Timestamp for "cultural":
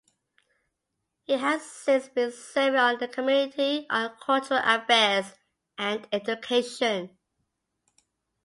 4.19-4.59